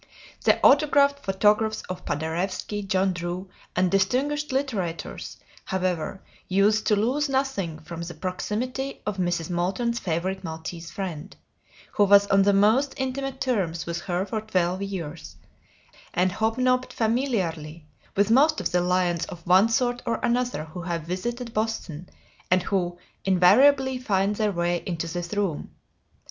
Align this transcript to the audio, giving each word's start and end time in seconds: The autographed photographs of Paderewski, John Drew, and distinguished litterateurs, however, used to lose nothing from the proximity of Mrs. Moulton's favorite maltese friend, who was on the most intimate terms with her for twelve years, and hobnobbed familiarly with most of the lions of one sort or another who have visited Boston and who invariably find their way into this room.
The 0.45 0.59
autographed 0.65 1.19
photographs 1.19 1.83
of 1.83 2.05
Paderewski, 2.05 2.81
John 2.81 3.13
Drew, 3.13 3.51
and 3.75 3.91
distinguished 3.91 4.49
litterateurs, 4.51 5.37
however, 5.65 6.23
used 6.47 6.87
to 6.87 6.95
lose 6.95 7.29
nothing 7.29 7.77
from 7.77 8.01
the 8.01 8.15
proximity 8.15 8.99
of 9.05 9.17
Mrs. 9.17 9.51
Moulton's 9.51 9.99
favorite 9.99 10.43
maltese 10.43 10.89
friend, 10.89 11.35
who 11.91 12.05
was 12.05 12.25
on 12.31 12.41
the 12.41 12.51
most 12.51 12.95
intimate 12.97 13.39
terms 13.39 13.85
with 13.85 13.99
her 14.01 14.25
for 14.25 14.41
twelve 14.41 14.81
years, 14.81 15.35
and 16.15 16.31
hobnobbed 16.31 16.91
familiarly 16.91 17.85
with 18.15 18.31
most 18.31 18.59
of 18.59 18.71
the 18.71 18.81
lions 18.81 19.25
of 19.27 19.45
one 19.45 19.69
sort 19.69 20.01
or 20.07 20.19
another 20.23 20.63
who 20.65 20.81
have 20.81 21.03
visited 21.03 21.53
Boston 21.53 22.09
and 22.49 22.63
who 22.63 22.97
invariably 23.23 23.99
find 23.99 24.37
their 24.37 24.51
way 24.51 24.81
into 24.87 25.05
this 25.13 25.31
room. 25.35 25.69